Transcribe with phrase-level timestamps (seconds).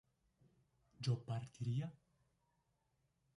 [1.03, 1.87] ¿yo partiría?